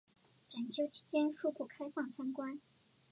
[0.49, 2.59] 整修期间恕不开放参观